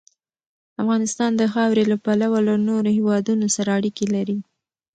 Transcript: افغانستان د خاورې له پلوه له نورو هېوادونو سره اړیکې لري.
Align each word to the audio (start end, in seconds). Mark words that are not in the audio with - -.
افغانستان 0.81 1.31
د 1.35 1.41
خاورې 1.53 1.83
له 1.91 1.97
پلوه 2.05 2.39
له 2.47 2.53
نورو 2.67 2.89
هېوادونو 2.97 3.45
سره 3.55 3.69
اړیکې 3.77 4.05
لري. 4.15 4.37